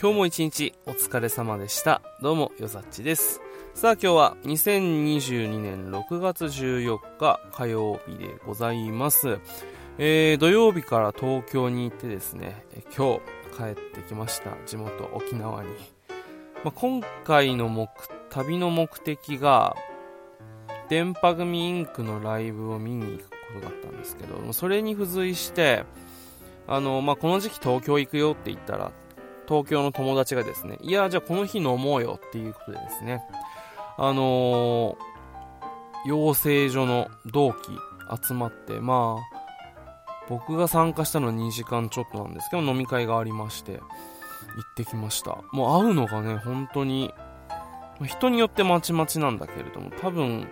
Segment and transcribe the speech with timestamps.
[0.00, 2.02] 今日も一日お疲れ様でした。
[2.22, 3.40] どうも、よざっちです。
[3.74, 9.40] さあ今日は2022年6月14日火曜日でございます。
[9.98, 12.64] えー、土曜日から東京に行ってですね、
[12.96, 13.20] 今日
[13.56, 14.52] 帰ってきました。
[14.66, 15.70] 地元沖縄に。
[16.62, 17.90] まあ、今回の目、
[18.30, 19.74] 旅の目的が、
[20.88, 25.82] 電波組インクのライブを見に行くことだったんですけど、それに付随して、
[26.68, 28.92] あの、まあ、この時期東京行くよって言ったら、
[29.48, 33.22] 東京の友達がですね、いや、じゃあこの日飲もうよっていうことでですね、
[33.96, 37.70] あのー、養成所の同期
[38.24, 39.38] 集まって、まあ、
[40.28, 45.38] 僕が参加したのは2時間ちょっとなんですけど、飲み会がありまして、行ってきました。
[45.52, 47.14] もう会うのがね、本当に、
[48.04, 50.48] 人によってまちまちなんだけれども、多分、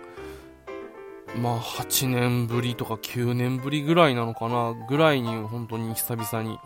[1.35, 6.57] まあ8年ぶりとか9年ぶりぐらいなのかな、ぐらいに本当に久々に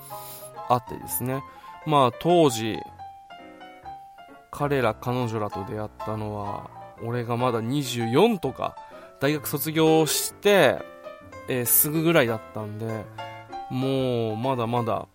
[0.69, 1.43] 会ってですね、
[1.85, 2.79] まあ当時
[4.51, 6.69] 彼ら彼女らと出会ったのは
[7.03, 8.75] 俺がまだ24とか
[9.19, 10.79] 大学卒業して、
[11.47, 13.05] えー、すぐぐらいだったんで
[13.69, 15.07] もうまだまだ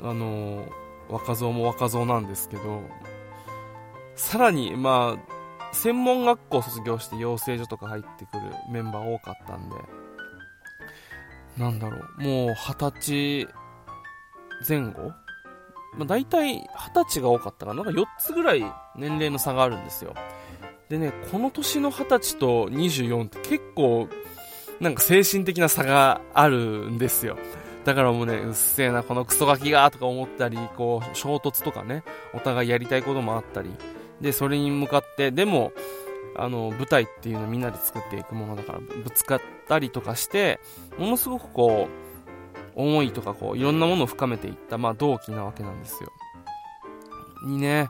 [0.00, 0.68] あのー、
[1.08, 2.82] 若造も若造なんですけど
[4.14, 9.76] さらにまあ専門学校卒業して養成所とか入ってくるメンバー多かったんで
[11.56, 13.48] なんだろうもう二十歳
[14.68, 15.12] 前後
[15.96, 17.84] まあ、大体20歳が多かったかな。
[17.84, 18.64] なんか4つぐらい
[18.96, 20.14] 年齢の差があるんですよ。
[20.88, 24.08] でね、この年の20歳と24って結構、
[24.80, 27.36] なんか精神的な差があるんですよ。
[27.84, 33.70] だからもうね、うっせえな、このクソガキが、とか思ったり、こう、衝突とかね、お互いやりたいこともあったり、
[34.20, 35.72] で、それに向かって、でも、
[36.36, 40.60] あの、舞台っていうのをみんなで作っていくものだから、ぶつかったりとかして、
[40.96, 42.11] ものすごくこう、
[42.74, 46.10] 思いとかこういろんなものを深めていった、まあ、同期なわけなんですよ。
[47.44, 47.88] にね、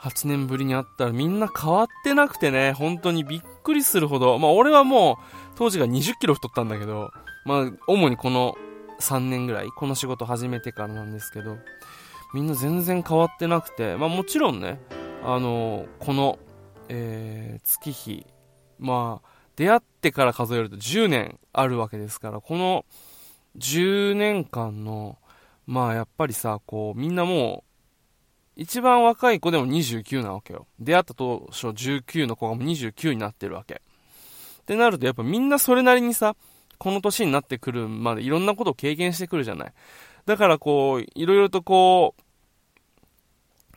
[0.00, 5.16] 8年ぶりに会ったらみんな変わってなくてね、本当にびっくりするほど、まあ俺はもう
[5.56, 7.10] 当時が20キロ太ったんだけど、
[7.44, 8.56] まあ主にこの
[9.00, 11.58] 3年ぐらい、この仕事始めてからなんですけど、
[12.32, 14.80] みんな全然変わってなくて、まあもちろんね、
[15.22, 16.38] あのこの、
[16.88, 18.26] えー、月日、
[18.78, 22.86] まあ出会ってから数えると10年あるわけですから、この
[23.58, 25.18] 10年間の、
[25.66, 27.70] まあやっぱりさ、こう、みんなもう、
[28.56, 30.66] 一番若い子でも29なわけよ。
[30.78, 33.80] 出会った当初19の子がもう29になってるわけ。
[34.60, 36.36] ってなるとやっぱみんなそれなりにさ、
[36.78, 39.72] この年になってくるまでいろんなことを経験してくるじゃない。
[40.26, 42.22] だからこう、いろいろとこう、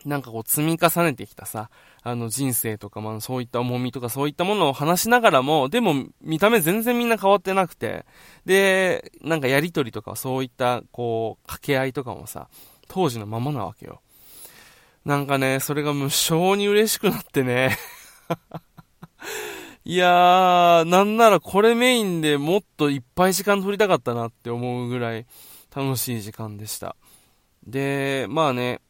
[0.04, 1.70] なんかこう積み重ねてきたさ、
[2.02, 8.04] あの人生とか、まあそういった重みとかそういったものを話しながらも、でも見た目全然みんな変わってなくて、
[8.44, 12.48] で、なんかやりとりとかそういったこう掛け合いとかもさ、
[12.88, 14.00] 当時のままなわけよ。
[15.04, 17.76] なんかね、それが無性に嬉しくなってね。
[19.84, 25.26] いやー、なんならこれメインでもっといっぱい時間取りたかったなって思うぐらい
[25.74, 26.96] 楽しい時間でした。
[27.66, 28.80] で、まあね、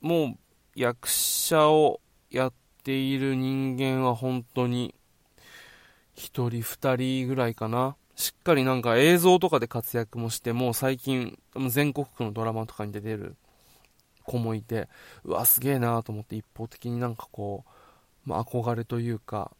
[0.00, 0.38] もう
[0.74, 2.00] 役者を
[2.30, 2.52] やっ
[2.84, 4.94] ている人間は本当に
[6.16, 7.96] 1人2人ぐらいかな。
[8.14, 11.38] しっかりなんか映像とかで活躍もして、もう最近
[11.68, 13.36] 全国区のドラマとかに出てる
[14.24, 14.88] 子もいて、
[15.24, 17.64] うわ、すげえなと思って一方的になんかこ
[18.26, 19.52] う、まあ、憧れというか、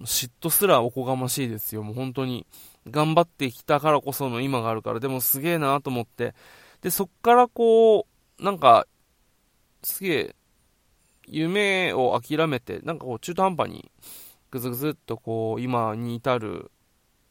[0.00, 1.82] 嫉妬すらおこがましいですよ。
[1.82, 2.46] もう本当に
[2.90, 6.34] 頑張ってきたからこその今があるから、でもすげえなと思って、
[6.80, 8.06] で、そっからこ
[8.40, 8.86] う、なんか
[9.82, 10.36] すげえ、
[11.26, 13.90] 夢を諦めて、なんかこう中途半端に、
[14.50, 16.70] ぐずぐずっとこう、今に至る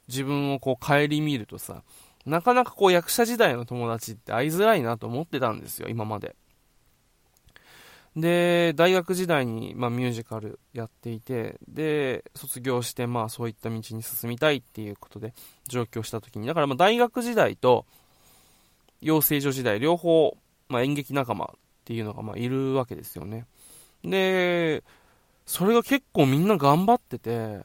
[0.07, 1.84] 自分をこう顧みるとさ、
[2.25, 6.35] なかなかこう役者時代の友達って会いづらいなと思ってたんですよ、今まで。
[8.16, 15.34] で、大学時代に、まあ、ミュージカルやっていて、で、卒業して、まあ、そういった道に進みたいっていうことで
[15.67, 17.85] 上京した時に、だからまあ大学時代と
[19.02, 20.37] 養成所時代、両方、
[20.67, 23.45] まあ、演劇仲間っていうのがまあいるわけですよね。
[24.03, 24.83] で、
[25.45, 27.61] それが結構みんな頑張ってて、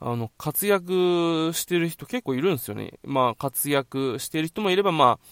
[0.00, 2.94] あの、活躍してる人結構いるんですよね。
[3.04, 5.26] まあ、活躍してる人もいれば、まあ、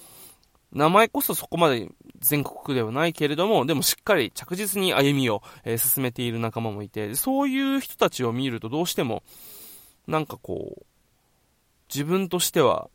[0.73, 1.91] 名前こそそこまで
[2.21, 9.23] 全国ではないけれども、でもしっかり着実に歩みを、えー、進めている仲間もいて、そういう人たちを見るとどうしても、
[10.07, 10.85] なんかこう、
[11.93, 12.89] 自分としては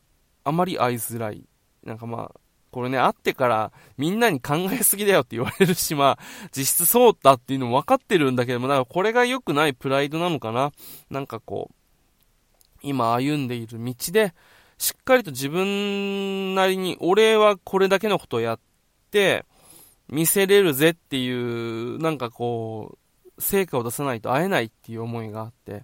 [0.44, 1.48] あまり会いづらい。
[1.84, 2.40] なんかまあ、
[2.78, 6.24] これね、会ってからみんなに考えすぎだよって言われるし、まあ、
[6.56, 10.72] 実質そうだっていうのも分かってるんだけども、だからこれが良くないプライドなのかな？
[11.10, 11.76] なんかこう、
[12.84, 14.36] 今歩んでいる道で、
[14.78, 18.60] しっかりと自分なりに、俺はこれだけのことをやっ
[19.10, 19.44] て、
[20.08, 22.96] 見せれるぜっていう、なんかこ
[23.36, 25.84] う、成果を出さないと会えないっていう思いがあって、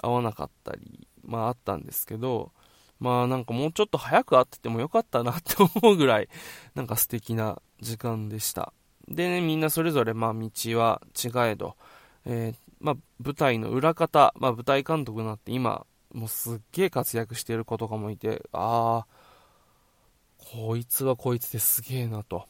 [0.00, 2.52] 会わなかったり、まああったんですけど、
[2.98, 6.28] まあなんかもうちょっと早く会っててもよかったなって思うぐらい、
[6.74, 8.72] なんか素敵な時間でした。
[9.08, 11.76] でね、みんなそれぞれまあ道は違えど、
[12.24, 19.06] えー、まあ舞台の裏方、まあ舞台監督になって今、もうすっげえ活躍してる子とかもいて、ああ、
[20.38, 22.46] こいつはこいつですげえなと。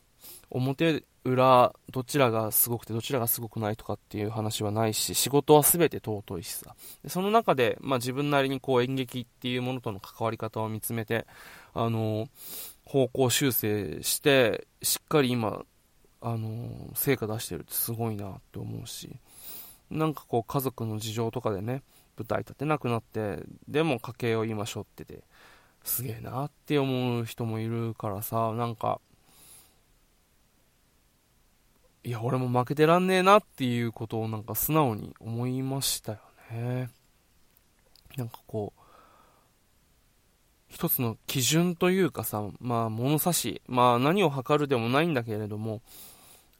[0.51, 6.75] 表裏どちらがすごくてどちらがすごくないとかっていう話はないし仕事は全て尊いしさ。
[7.09, 11.27] その中で、まあ、自分なりにこう演劇っていうものとの関わり方を見つめて
[11.75, 12.29] あの
[12.85, 15.65] 方向修正してしっかり今
[16.21, 19.17] あの成果出してるってすごいなって思うし
[19.91, 21.83] なんかこう家族の事情とかでね
[22.17, 25.23] 舞台立てなくなってでも家計を今背負ってて
[25.85, 29.01] すげえなって思う人もいるからさなんか
[32.07, 36.19] いや、俺も負けてらんねえなっていうことをなんか素直に思いましたよ
[36.53, 36.89] ね。
[38.17, 38.81] なんかこう、
[40.69, 45.83] 一つの基準というかさ、まあ物差し、まあ何を測るでもないんだけれども、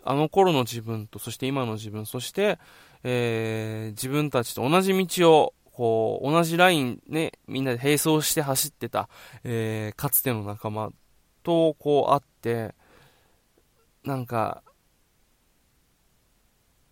[0.03, 2.59] あの頃の自分と、そして今の自分、そして、
[3.05, 9.09] えー、自分たちと同じ道を、こう、同じラインね、みんなで並走して走ってた、
[9.45, 10.91] えー、かつての仲間
[11.45, 12.75] と、こう会って、
[14.03, 14.65] なんか、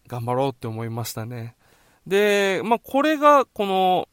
[0.07, 1.57] 頑張ろうって思いましたね。
[2.07, 4.09] で、まあ、これが、この、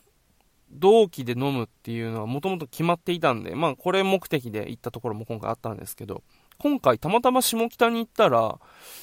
[0.73, 6.23] 同期で飲むっていうのはもともと決まっていたんで、まあ、これ目的で行ったところも今回あったんですけど、
[6.59, 8.59] 今回たまたま下北に行ったら、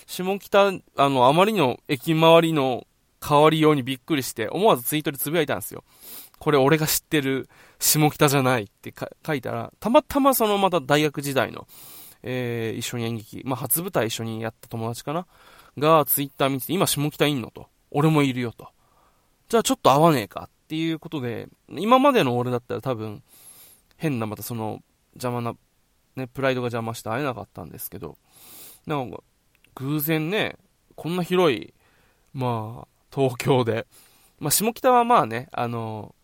[0.06, 2.87] 下北、あの、あまりの駅周りの
[3.26, 5.85] 変わりようにびっくりして、思わずツイートでつぶやいたんですよ。
[6.38, 7.49] これ俺が知ってる
[7.79, 8.94] 下北じゃないって
[9.26, 11.67] 書いたら、たまたまそのまた大学時代の、
[12.23, 15.26] えー、一緒に演劇、まあ、初舞台一緒にやった友達かな。
[15.78, 17.69] がツイッター見てて、今下北いんのと。
[17.90, 18.69] 俺もいるよと。
[19.48, 23.22] じゃあちょっと会わねえかっていうことで、今までの俺だったら多分、
[23.96, 24.82] 変なまたその
[25.14, 25.54] 邪魔な、
[26.16, 28.19] ね、プライドが邪魔して会えなかったんですけど、
[28.86, 29.22] なんか、
[29.75, 30.56] 偶然ね、
[30.96, 31.72] こんな広い、
[32.34, 33.86] まあ、東京で、
[34.38, 36.14] まあ、下北はまあね、あの、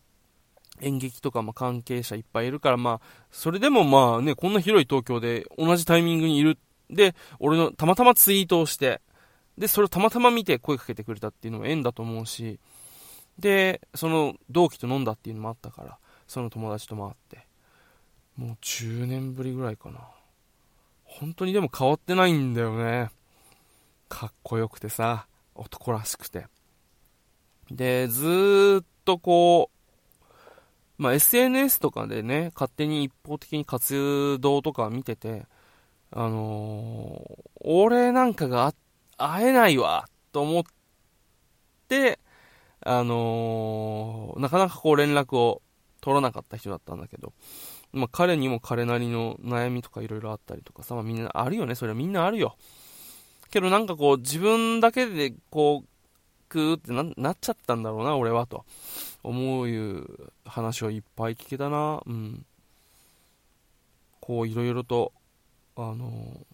[0.81, 6.59] 演劇とかも関係者いっぱいいるから、まあ、それでもまあね、こんな広い東京で同じタイミングにいる。
[6.91, 9.01] で、俺のたまたまツイートをして、
[9.59, 12.59] で、それをたまたま見て声かけてくれたっていうのも縁だと思うし、
[13.39, 17.47] で、その同期と飲んだっていうのもあったから、その友達とも会って、
[18.37, 20.01] もう10年ぶりぐらいかな。
[21.05, 23.11] 本当にでも変わってないんだよね。
[24.09, 26.47] かっこよくてさ、男らしくて。
[27.71, 35.47] で、ずーっとこう、まあ、SNS とかでね、勝手に一方的に活動とか見てて、
[36.13, 38.75] あのー、俺なんかがあっ
[39.17, 40.63] 会えないわ、と思っ
[41.89, 42.19] て、
[42.81, 45.63] あのー、なかなかこう連絡を
[46.01, 47.33] 取らなかった人だったんだけど、
[47.93, 52.57] まあ彼にも彼なりの悩みとか色々あったりとかさ、まあみんなあるよね、それはみんなあるよ。
[53.51, 55.89] けどなんかこう自分だけでこう、
[56.49, 58.65] くーってななっちゃったんだろうな、俺はと。
[59.23, 60.07] 思ういう
[60.45, 62.45] 話をいっぱい聞けたな、うん。
[64.21, 65.13] こういろいろと、
[65.77, 66.45] あの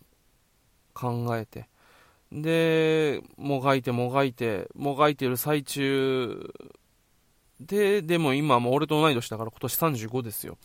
[0.95, 1.70] ー、考えて、
[2.33, 6.53] で、もがいてもがいて、もがいてる最中
[7.61, 10.57] で、でも今もう俺と同い年だから今年35ですよ。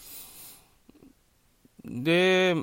[1.83, 2.55] で、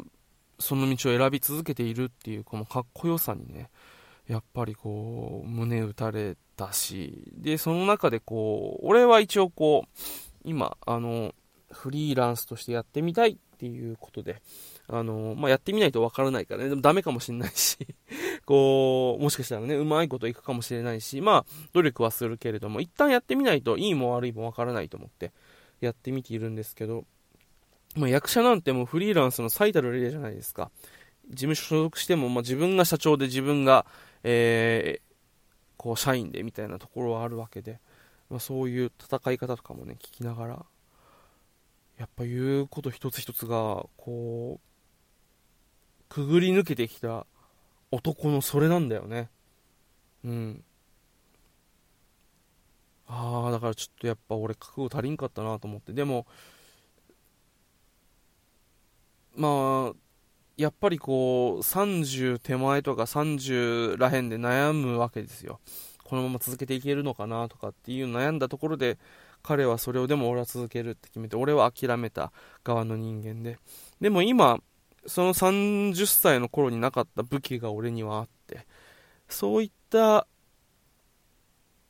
[0.59, 3.69] その道を選び続けているっていうこのかっこよさにね、
[4.29, 9.99] やっぱりこう、胸打たれたし、で、その中でこう、俺は一応こう、
[10.45, 11.35] 今、あの、
[11.71, 14.43] フリーランスとしてやってみたいっていうことで、
[14.89, 17.79] あの、まあ、やってみないとわからないからね、でもダメかもしれないし
[18.45, 25.33] こう、もしかしたらね、うまいこといくかもしれないし、まあ、努力はするけれども、一旦やってみないといいも悪いもわからないと思って、
[25.81, 27.05] やってみているんですけど、
[27.97, 30.71] まあ、役者なんてもうフリーランスの最たる例じゃないですか。
[31.29, 33.87] 事務所所属しても、まあ、自分が社長で自分が、
[34.25, 35.03] えー、
[35.77, 37.81] こう、社員でみたいなところはあるわけで、
[38.31, 40.65] まあ、そういう戦い方とかもね、聞きながら、
[41.99, 44.73] やっぱ言うこと一つ一つが、こう、
[46.09, 47.27] くぐり抜けてきた
[47.93, 49.31] 男のそれなんだよね。
[50.25, 50.65] うん。
[53.07, 55.93] ああ、だからちょっとやっぱ俺覚悟足りんかったなと思って。
[55.93, 56.27] でも、
[59.37, 59.97] まあ、
[60.57, 65.61] やっぱりこう、30手前とか30らへんで悩むわけですよ。
[66.05, 68.99] このまま続けていけるのかなとかっていう悩んだところで、
[69.43, 72.33] 彼はそれをでも俺は続けるって決めて、俺は諦めた
[72.65, 73.59] 側の人間で。
[74.01, 74.61] でも今、
[75.07, 78.67] その30歳の頃になかった武器が俺にはあって、
[79.29, 80.27] そういった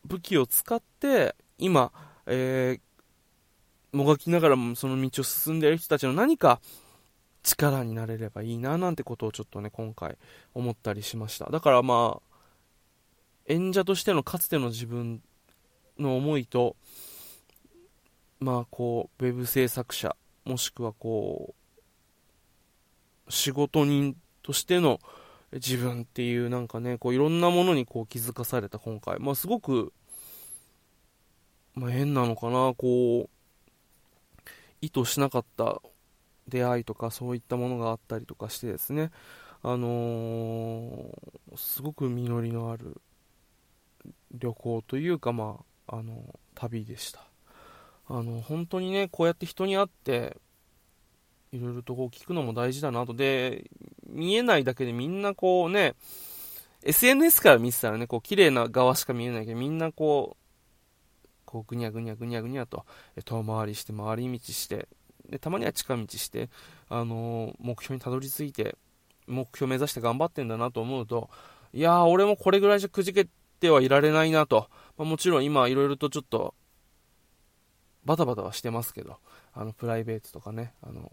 [0.04, 1.92] 武器を使って、今、
[2.26, 6.61] えー、もがきながらもその道を進んでいる人たちの何か
[7.42, 10.16] 力になれればいいななんてことをちょっとね、今回
[10.54, 11.50] 思ったりしました。
[11.50, 12.33] だからまあ、
[13.47, 15.21] 演者としてのかつての自分
[15.99, 16.76] の思いと、
[18.40, 21.62] まあこう、ウェブ制作者、もしくはこう、
[23.33, 25.01] 仕事人としての
[25.53, 29.19] 自分っていうなんかね、こういろんなものにこう気づかされた今回。
[29.19, 29.93] まあすごく、
[31.75, 34.51] まあ変なのかな、こう、
[34.83, 35.81] 意図しなかった
[36.49, 39.11] 出会いとかそういったものがあったりとかしてですね、
[39.62, 43.01] あのー、すごく実りのある
[44.33, 47.25] 旅行というか、まあ、あの旅でした。
[48.09, 50.37] あの本当にね、こうやって人に会って、
[51.53, 53.15] いろいろとこう聞くのも大事だなと。
[53.15, 53.71] で、
[54.09, 55.95] 見えないだけでみんなこうね、
[56.83, 60.43] SNS から見てたらね、こう綺麗な側しか見えないけど、みんなこう、
[61.45, 62.87] こうぐにゃぐにゃぐにゃぐにゃと
[63.27, 64.89] 遠回りして回り道して
[65.29, 66.49] でたまには近道して、
[66.89, 68.77] あの目標にたどり着いて、
[69.27, 71.31] 目標目指して頑張ってんだなと思うと、
[71.73, 73.27] いやー、俺もこれぐらいじゃくじけ
[73.61, 74.69] てはいられないなと。
[74.99, 76.55] まあ、もちろん今いろいろとちょっと、
[78.05, 79.19] バタバタはしてますけど、
[79.55, 81.13] あの、プライベートとかね、あの、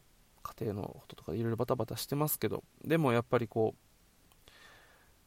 [0.58, 4.50] 家庭のこととかいろいろバタバタしてますけど、でもやっぱりこう、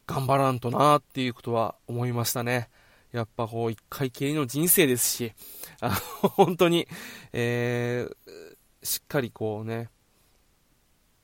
[0.07, 2.69] 頑張らんとなーっていうことは思いましたね。
[3.13, 5.33] やっぱこう、一回きりの人生ですし、
[5.81, 5.91] あ
[6.23, 6.89] の、本当に、
[7.33, 9.89] えー、しっかりこうね、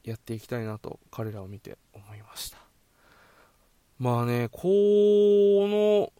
[0.04, 2.58] やっていきたいなと彼らを見て思いました。
[3.98, 6.12] まあね、この、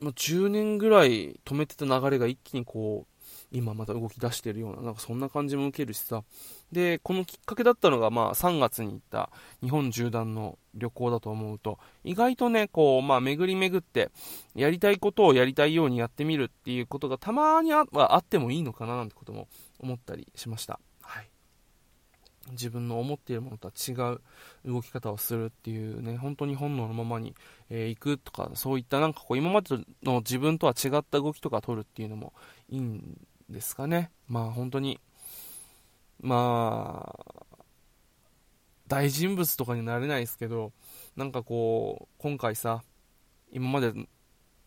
[0.00, 3.13] 10年ぐらい止めてた流れが一気にこう、
[3.54, 6.24] 今また動き出してるような、なんかそんな感じも受けるしさ。
[6.72, 9.30] で、このきっかけだったのが、まあ3月に行った
[9.62, 14.10] 日本縦断の旅行だと思うと、意外とね、こう、まあ巡り巡って、
[14.56, 19.46] やりたいことをやりたいようにやってみるっていうことがたまにああってもいいのかななんてことも
[19.78, 20.80] 思ったりしました。
[21.02, 21.30] はい。
[22.50, 24.20] 自分の思っているものとは違う
[24.64, 27.36] 動き方をするっていうね、本当に本能のままに、
[27.70, 32.32] えー、行くとか、そういったなんかこう今までの自分とは違った動きとか取るっていうのも
[32.68, 33.16] いいん
[33.48, 34.10] ですかね。
[34.28, 35.00] まあ本当に、
[36.20, 37.44] まあ、
[38.88, 40.72] 大人物とかになれないですけど、
[41.16, 42.82] なんかこう、今回さ、
[43.52, 43.92] 今まで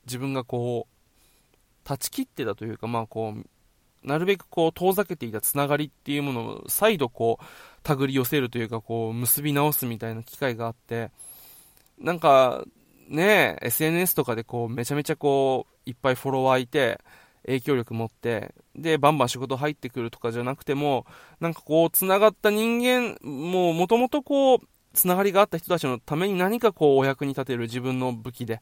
[0.06, 3.46] 自分がこう、断ち切ってたというか、まあこう、
[4.04, 7.46] なるべくこう遠ざけていたつながりっていうものを再度こう
[7.84, 11.12] 手繰り寄せるというかこう結び直すみたいな機会があって
[12.00, 12.64] なんか
[13.10, 17.02] ね SNS とかでこうめちゃめちゃこういっぱいフォロワーいて
[17.46, 21.06] 影響力持ってでバンバン仕事入ってくるとかじゃなくても
[21.40, 24.60] なんかこうつながった人間もうもともとこう
[24.94, 28.62] つながりがあった人たちのために何かこうお役に立てる自分の武器で、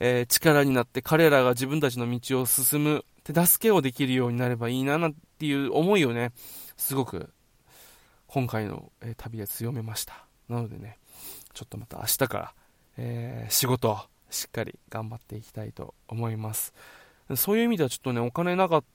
[0.00, 6.32] えー、力になって彼らが自分たちの道を進む手助けをできるようになればいいななんていう思いをね、
[6.76, 7.30] すごく
[8.26, 10.24] 今回の、え旅で強めました。
[10.48, 10.98] なのでね、
[11.52, 12.54] ちょっとまた明日から、
[12.96, 13.98] えー、仕事を
[14.30, 16.72] しっかり頑張っていきたいと思います。
[17.36, 18.86] そういう意味ではちょっとね、お金なかった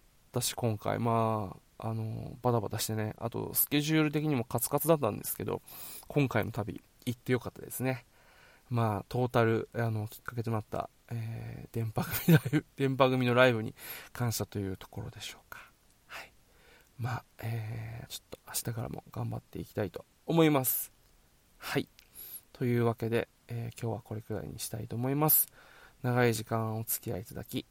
[0.42, 5.62] し、今回、まあ、あの、バタバタしてね、あと、スケジュール的にもカツカツだったんですけど、
[6.08, 8.06] 今回の旅、行ってよかったですね。
[8.70, 13.74] まあ、トータル、あの、きっかけとなった、えー、電波組ライブ、 電波組のライブに
[14.12, 15.72] 感謝というところでしょうか。
[16.08, 16.34] はい。
[16.98, 20.92] まあ、えー、ちょっと明日からも頑張っていきたいと思います。
[21.58, 21.88] はい。
[22.52, 25.48] というわけで、えー、今日はこれくらいにしたいと思います。
[26.02, 27.66] 長い時間お付き合いいただき、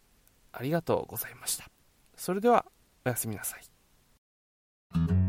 [0.52, 1.75] ありがとうございました。
[2.16, 2.64] それでは、
[3.04, 5.25] おやすみなさい。